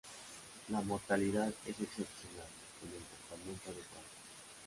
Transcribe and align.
La 0.69 0.81
mortalidad 0.81 1.49
es 1.67 1.79
excepcional 1.79 2.47
con 2.79 2.89
el 2.89 3.05
tratamiento 3.05 3.69
adecuado. 3.69 4.07